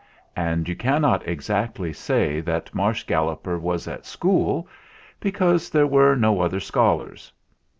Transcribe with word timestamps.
And 0.35 0.67
you 0.67 0.75
cannot 0.75 1.27
exactly 1.27 1.93
say 1.93 2.39
that 2.39 2.73
Marsh 2.73 3.03
Galloper 3.03 3.59
was 3.59 3.87
at 3.87 4.03
school, 4.07 4.67
be 5.19 5.31
cause 5.31 5.69
there 5.69 5.85
were 5.85 6.15
no 6.15 6.41
other 6.41 6.59
scholars. 6.59 7.31